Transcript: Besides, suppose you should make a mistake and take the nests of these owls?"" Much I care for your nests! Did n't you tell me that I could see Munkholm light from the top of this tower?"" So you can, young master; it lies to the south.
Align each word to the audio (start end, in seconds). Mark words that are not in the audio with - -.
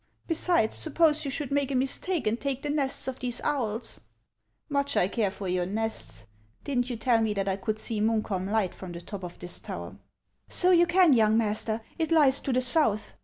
Besides, 0.25 0.73
suppose 0.73 1.25
you 1.25 1.29
should 1.29 1.51
make 1.51 1.69
a 1.69 1.75
mistake 1.75 2.25
and 2.25 2.41
take 2.41 2.63
the 2.63 2.71
nests 2.71 3.07
of 3.07 3.19
these 3.19 3.39
owls?"" 3.43 4.01
Much 4.67 4.97
I 4.97 5.07
care 5.07 5.29
for 5.29 5.47
your 5.47 5.67
nests! 5.67 6.25
Did 6.63 6.79
n't 6.79 6.89
you 6.89 6.95
tell 6.95 7.21
me 7.21 7.35
that 7.35 7.47
I 7.47 7.55
could 7.55 7.77
see 7.77 8.01
Munkholm 8.01 8.49
light 8.49 8.73
from 8.73 8.93
the 8.93 9.01
top 9.01 9.23
of 9.23 9.37
this 9.37 9.59
tower?"" 9.59 9.97
So 10.49 10.71
you 10.71 10.87
can, 10.87 11.13
young 11.13 11.37
master; 11.37 11.81
it 11.99 12.11
lies 12.11 12.39
to 12.39 12.51
the 12.51 12.61
south. 12.61 13.13